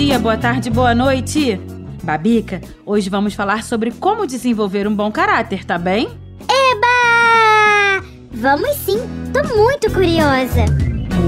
Dia, 0.00 0.18
boa 0.18 0.38
tarde, 0.38 0.70
boa 0.70 0.94
noite. 0.94 1.60
Babica, 2.02 2.58
hoje 2.86 3.10
vamos 3.10 3.34
falar 3.34 3.62
sobre 3.62 3.90
como 3.90 4.26
desenvolver 4.26 4.88
um 4.88 4.96
bom 4.96 5.12
caráter, 5.12 5.62
tá 5.62 5.76
bem? 5.76 6.08
Eba! 6.48 8.02
Vamos 8.32 8.76
sim, 8.76 8.96
tô 9.30 9.46
muito 9.54 9.92
curiosa. 9.92 10.64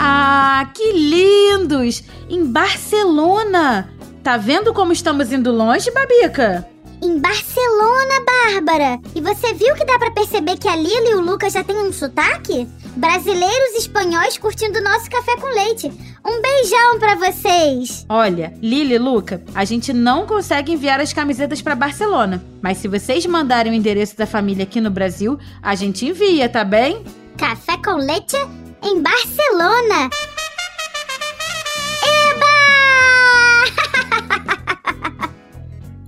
Ah, 0.00 0.70
que 0.74 0.92
lindos! 0.92 2.02
Em 2.28 2.44
Barcelona! 2.44 3.88
Tá 4.22 4.36
vendo 4.36 4.74
como 4.74 4.92
estamos 4.92 5.32
indo 5.32 5.50
longe, 5.50 5.90
Babica? 5.90 6.68
Em 7.02 7.18
Barcelona, 7.18 8.14
Bárbara! 8.26 9.00
E 9.14 9.20
você 9.20 9.54
viu 9.54 9.74
que 9.74 9.84
dá 9.84 9.98
pra 9.98 10.10
perceber 10.10 10.58
que 10.58 10.68
a 10.68 10.76
Lila 10.76 11.08
e 11.08 11.14
o 11.14 11.20
Lucas 11.22 11.54
já 11.54 11.64
têm 11.64 11.76
um 11.76 11.92
sotaque? 11.92 12.68
Brasileiros 12.96 13.74
e 13.74 13.78
espanhóis 13.78 14.36
curtindo 14.36 14.82
nosso 14.82 15.08
café 15.08 15.36
com 15.36 15.46
leite. 15.46 15.90
Um 16.26 16.42
beijão 16.42 16.98
pra 16.98 17.14
vocês! 17.14 18.04
Olha, 18.08 18.52
Lili 18.60 18.94
e 18.94 18.98
Luca, 18.98 19.42
a 19.54 19.64
gente 19.64 19.92
não 19.94 20.26
consegue 20.26 20.72
enviar 20.72 21.00
as 21.00 21.14
camisetas 21.14 21.62
para 21.62 21.74
Barcelona. 21.76 22.44
Mas 22.60 22.76
se 22.78 22.88
vocês 22.88 23.24
mandarem 23.24 23.72
o 23.72 23.74
endereço 23.74 24.18
da 24.18 24.26
família 24.26 24.64
aqui 24.64 24.80
no 24.82 24.90
Brasil, 24.90 25.38
a 25.62 25.74
gente 25.74 26.04
envia, 26.04 26.48
tá 26.48 26.64
bem? 26.64 27.02
Café 27.38 27.78
com 27.78 27.92
leite 27.92 28.36
em 28.82 29.00
Barcelona! 29.00 30.10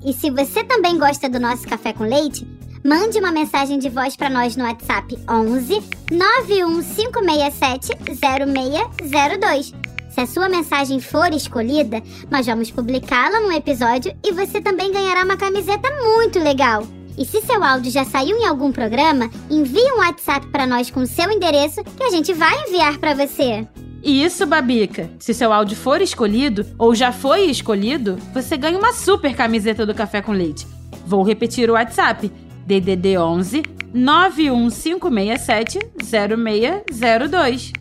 E 0.04 0.12
se 0.12 0.30
você 0.30 0.64
também 0.64 0.98
gosta 0.98 1.28
do 1.28 1.38
nosso 1.38 1.66
café 1.66 1.92
com 1.92 2.04
leite, 2.04 2.46
mande 2.84 3.18
uma 3.18 3.30
mensagem 3.30 3.78
de 3.78 3.88
voz 3.88 4.16
para 4.16 4.30
nós 4.30 4.56
no 4.56 4.64
WhatsApp 4.64 5.18
11 5.28 5.82
91567 6.10 7.88
0602. 8.18 9.74
Se 10.10 10.20
a 10.20 10.26
sua 10.26 10.48
mensagem 10.48 10.98
for 11.00 11.32
escolhida, 11.32 12.02
nós 12.30 12.46
vamos 12.46 12.70
publicá-la 12.70 13.40
num 13.40 13.52
episódio 13.52 14.16
e 14.24 14.32
você 14.32 14.60
também 14.60 14.90
ganhará 14.92 15.24
uma 15.24 15.36
camiseta 15.36 15.88
muito 16.02 16.38
legal. 16.38 16.84
E 17.16 17.24
se 17.24 17.40
seu 17.42 17.62
áudio 17.62 17.92
já 17.92 18.04
saiu 18.04 18.36
em 18.36 18.46
algum 18.46 18.72
programa, 18.72 19.30
envie 19.50 19.92
um 19.92 19.98
WhatsApp 19.98 20.46
para 20.48 20.66
nós 20.66 20.90
com 20.90 21.04
seu 21.06 21.30
endereço 21.30 21.84
que 21.84 22.02
a 22.02 22.10
gente 22.10 22.32
vai 22.32 22.54
enviar 22.66 22.98
para 22.98 23.14
você. 23.14 23.66
Isso, 24.02 24.46
Babica! 24.46 25.10
Se 25.18 25.34
seu 25.34 25.52
áudio 25.52 25.76
for 25.76 26.00
escolhido 26.00 26.66
ou 26.78 26.94
já 26.94 27.12
foi 27.12 27.44
escolhido, 27.44 28.16
você 28.32 28.56
ganha 28.56 28.78
uma 28.78 28.94
super 28.94 29.36
camiseta 29.36 29.84
do 29.84 29.94
Café 29.94 30.22
com 30.22 30.32
Leite. 30.32 30.66
Vou 31.06 31.22
repetir 31.22 31.68
o 31.68 31.74
WhatsApp: 31.74 32.32
DDD 32.66 33.18
11 33.18 33.62
91567 33.92 35.78
0602. 36.02 37.72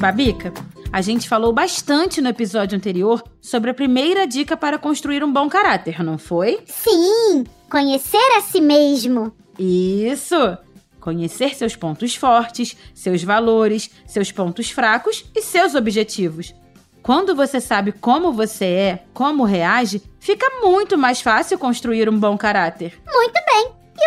Babica, 0.00 0.52
a 0.92 1.00
gente 1.00 1.28
falou 1.28 1.52
bastante 1.52 2.20
no 2.20 2.28
episódio 2.28 2.76
anterior 2.76 3.22
sobre 3.40 3.70
a 3.70 3.74
primeira 3.74 4.26
dica 4.26 4.56
para 4.56 4.78
construir 4.78 5.22
um 5.22 5.32
bom 5.32 5.48
caráter, 5.48 6.02
não 6.02 6.18
foi? 6.18 6.60
Sim, 6.66 7.44
conhecer 7.70 8.36
a 8.36 8.40
si 8.40 8.60
mesmo. 8.60 9.32
Isso! 9.58 10.56
Conhecer 11.00 11.54
seus 11.54 11.76
pontos 11.76 12.16
fortes, 12.16 12.76
seus 12.94 13.22
valores, 13.22 13.90
seus 14.06 14.32
pontos 14.32 14.70
fracos 14.70 15.24
e 15.34 15.42
seus 15.42 15.74
objetivos. 15.74 16.54
Quando 17.02 17.34
você 17.34 17.60
sabe 17.60 17.92
como 17.92 18.32
você 18.32 18.64
é, 18.64 19.04
como 19.14 19.44
reage, 19.44 20.02
fica 20.18 20.46
muito 20.60 20.98
mais 20.98 21.20
fácil 21.20 21.58
construir 21.58 22.08
um 22.08 22.18
bom 22.18 22.36
caráter. 22.36 23.00
Muito. 23.06 23.47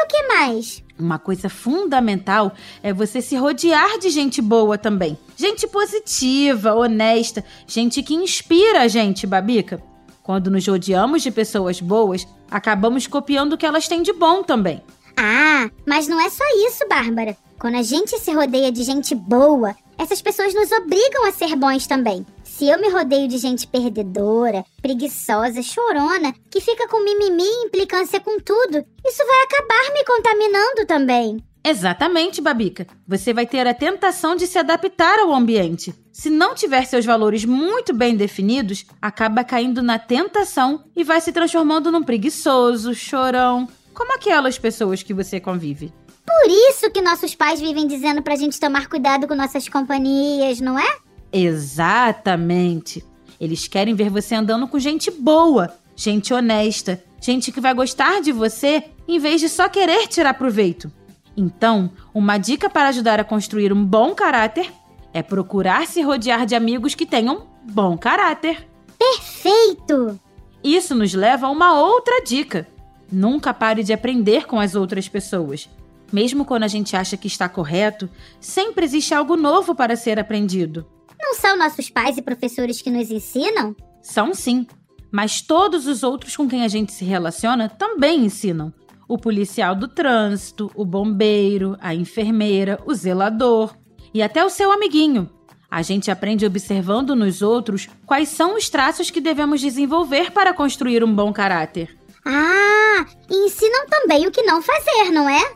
E 0.01 0.03
o 0.03 0.07
que 0.07 0.27
mais? 0.27 0.83
Uma 0.97 1.19
coisa 1.19 1.47
fundamental 1.47 2.53
é 2.81 2.91
você 2.91 3.21
se 3.21 3.35
rodear 3.35 3.99
de 3.99 4.09
gente 4.09 4.41
boa 4.41 4.75
também. 4.77 5.17
Gente 5.37 5.67
positiva, 5.67 6.73
honesta, 6.73 7.45
gente 7.67 8.01
que 8.01 8.15
inspira 8.15 8.81
a 8.81 8.87
gente, 8.87 9.27
Babica. 9.27 9.81
Quando 10.23 10.49
nos 10.49 10.65
rodeamos 10.67 11.21
de 11.21 11.29
pessoas 11.29 11.79
boas, 11.79 12.27
acabamos 12.49 13.05
copiando 13.05 13.53
o 13.53 13.57
que 13.57 13.65
elas 13.65 13.87
têm 13.87 14.01
de 14.01 14.11
bom 14.11 14.41
também. 14.41 14.81
Ah, 15.15 15.69
mas 15.85 16.07
não 16.07 16.19
é 16.19 16.29
só 16.31 16.43
isso, 16.67 16.87
Bárbara. 16.89 17.37
Quando 17.59 17.75
a 17.75 17.83
gente 17.83 18.17
se 18.17 18.31
rodeia 18.31 18.71
de 18.71 18.83
gente 18.83 19.13
boa, 19.13 19.75
essas 19.99 20.19
pessoas 20.19 20.53
nos 20.55 20.71
obrigam 20.71 21.27
a 21.27 21.31
ser 21.31 21.55
bons 21.55 21.85
também. 21.85 22.25
Se 22.61 22.69
eu 22.69 22.79
me 22.79 22.89
rodeio 22.89 23.27
de 23.27 23.39
gente 23.39 23.65
perdedora, 23.65 24.63
preguiçosa, 24.83 25.63
chorona, 25.63 26.31
que 26.47 26.61
fica 26.61 26.87
com 26.87 27.03
mimimi 27.03 27.41
e 27.41 27.65
implicância 27.65 28.19
com 28.19 28.39
tudo, 28.39 28.85
isso 29.03 29.25
vai 29.25 29.41
acabar 29.41 29.91
me 29.91 30.05
contaminando 30.05 30.85
também. 30.85 31.43
Exatamente, 31.63 32.39
Babica. 32.39 32.85
Você 33.07 33.33
vai 33.33 33.47
ter 33.47 33.65
a 33.65 33.73
tentação 33.73 34.35
de 34.35 34.45
se 34.45 34.59
adaptar 34.59 35.17
ao 35.17 35.33
ambiente. 35.33 35.91
Se 36.13 36.29
não 36.29 36.53
tiver 36.53 36.85
seus 36.85 37.03
valores 37.03 37.45
muito 37.45 37.95
bem 37.95 38.15
definidos, 38.15 38.85
acaba 39.01 39.43
caindo 39.43 39.81
na 39.81 39.97
tentação 39.97 40.83
e 40.95 41.03
vai 41.03 41.19
se 41.19 41.31
transformando 41.31 41.91
num 41.91 42.03
preguiçoso, 42.03 42.93
chorão, 42.93 43.67
como 43.91 44.13
aquelas 44.13 44.59
pessoas 44.59 45.01
que 45.01 45.15
você 45.15 45.39
convive. 45.39 45.91
Por 46.23 46.51
isso 46.69 46.91
que 46.91 47.01
nossos 47.01 47.33
pais 47.33 47.59
vivem 47.59 47.87
dizendo 47.87 48.21
pra 48.21 48.35
gente 48.35 48.59
tomar 48.59 48.87
cuidado 48.87 49.27
com 49.27 49.33
nossas 49.33 49.67
companhias, 49.67 50.61
não 50.61 50.77
é? 50.77 51.10
Exatamente. 51.31 53.03
Eles 53.39 53.67
querem 53.67 53.95
ver 53.95 54.09
você 54.09 54.35
andando 54.35 54.67
com 54.67 54.77
gente 54.77 55.09
boa, 55.09 55.73
gente 55.95 56.33
honesta, 56.33 57.03
gente 57.19 57.51
que 57.51 57.61
vai 57.61 57.73
gostar 57.73 58.21
de 58.21 58.31
você 58.31 58.83
em 59.07 59.19
vez 59.19 59.41
de 59.41 59.49
só 59.49 59.67
querer 59.67 60.07
tirar 60.07 60.33
proveito. 60.33 60.91
Então, 61.35 61.91
uma 62.13 62.37
dica 62.37 62.69
para 62.69 62.89
ajudar 62.89 63.19
a 63.19 63.23
construir 63.23 63.71
um 63.73 63.83
bom 63.83 64.13
caráter 64.13 64.71
é 65.13 65.21
procurar 65.23 65.87
se 65.87 66.01
rodear 66.01 66.45
de 66.45 66.55
amigos 66.55 66.95
que 66.95 67.05
tenham 67.05 67.47
bom 67.63 67.97
caráter. 67.97 68.67
Perfeito! 68.97 70.19
Isso 70.63 70.93
nos 70.93 71.13
leva 71.13 71.47
a 71.47 71.49
uma 71.49 71.79
outra 71.79 72.21
dica. 72.23 72.67
Nunca 73.11 73.53
pare 73.53 73.83
de 73.83 73.91
aprender 73.91 74.45
com 74.45 74.59
as 74.59 74.75
outras 74.75 75.07
pessoas. 75.09 75.67
Mesmo 76.11 76.45
quando 76.45 76.63
a 76.63 76.67
gente 76.67 76.95
acha 76.95 77.17
que 77.17 77.27
está 77.27 77.49
correto, 77.49 78.09
sempre 78.39 78.85
existe 78.85 79.13
algo 79.13 79.35
novo 79.35 79.73
para 79.73 79.95
ser 79.95 80.19
aprendido. 80.19 80.85
Não 81.31 81.39
são 81.39 81.57
nossos 81.57 81.89
pais 81.89 82.17
e 82.17 82.21
professores 82.21 82.81
que 82.81 82.91
nos 82.91 83.09
ensinam? 83.09 83.73
São 84.01 84.33
sim, 84.33 84.67
mas 85.09 85.39
todos 85.39 85.87
os 85.87 86.03
outros 86.03 86.35
com 86.35 86.45
quem 86.45 86.65
a 86.65 86.67
gente 86.67 86.91
se 86.91 87.05
relaciona 87.05 87.69
também 87.69 88.25
ensinam. 88.25 88.73
O 89.07 89.17
policial 89.17 89.73
do 89.73 89.87
trânsito, 89.87 90.69
o 90.75 90.83
bombeiro, 90.83 91.77
a 91.79 91.95
enfermeira, 91.95 92.81
o 92.85 92.93
zelador 92.93 93.73
e 94.13 94.21
até 94.21 94.43
o 94.43 94.49
seu 94.49 94.73
amiguinho. 94.73 95.29
A 95.69 95.81
gente 95.81 96.11
aprende 96.11 96.45
observando 96.45 97.15
nos 97.15 97.41
outros 97.41 97.87
quais 98.05 98.27
são 98.27 98.57
os 98.57 98.69
traços 98.69 99.09
que 99.09 99.21
devemos 99.21 99.61
desenvolver 99.61 100.31
para 100.31 100.53
construir 100.53 101.01
um 101.01 101.15
bom 101.15 101.31
caráter. 101.31 101.97
Ah, 102.25 103.05
e 103.29 103.45
ensinam 103.45 103.87
também 103.87 104.27
o 104.27 104.31
que 104.31 104.43
não 104.43 104.61
fazer, 104.61 105.11
não 105.13 105.29
é? 105.29 105.53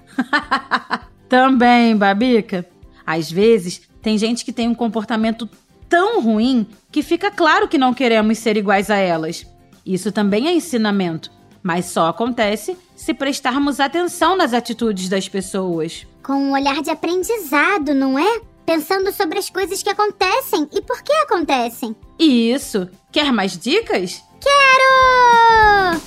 também, 1.28 1.98
Babica. 1.98 2.66
Às 3.06 3.30
vezes, 3.30 3.82
tem 4.02 4.18
gente 4.18 4.46
que 4.46 4.54
tem 4.54 4.70
um 4.70 4.76
comportamento 4.76 5.50
tão 5.96 6.20
ruim 6.20 6.68
que 6.92 7.02
fica 7.02 7.32
claro 7.32 7.70
que 7.70 7.78
não 7.78 7.94
queremos 7.94 8.38
ser 8.40 8.58
iguais 8.58 8.90
a 8.90 8.98
elas. 8.98 9.46
Isso 9.86 10.12
também 10.12 10.46
é 10.50 10.54
ensinamento, 10.54 11.32
mas 11.64 11.86
só 11.86 12.10
acontece 12.10 12.78
se 12.98 13.14
prestarmos 13.14 13.80
atenção 13.80 14.36
nas 14.36 14.54
atitudes 14.54 15.08
das 15.08 15.30
pessoas. 15.30 16.06
Com 16.22 16.34
um 16.34 16.52
olhar 16.52 16.82
de 16.82 16.90
aprendizado, 16.90 17.96
não 17.96 18.20
é? 18.20 18.42
pensando 18.66 19.10
sobre 19.14 19.40
as 19.40 19.50
coisas 19.50 19.82
que 19.82 19.90
acontecem 19.90 20.68
e 20.74 20.82
por 20.82 21.02
que 21.02 21.14
acontecem. 21.14 21.96
Isso! 22.20 22.90
Quer 23.10 23.32
mais 23.32 23.58
dicas? 23.58 24.22
Quero! 24.42 26.02